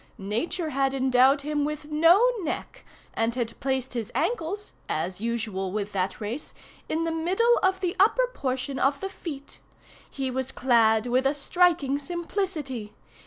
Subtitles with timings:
[0.17, 5.91] Nature had endowed him with no neck, and had placed his ankles (as usual with
[5.91, 6.55] that race)
[6.89, 9.59] in the middle of the upper portion of the feet.
[10.09, 12.93] He was clad with a striking simplicity.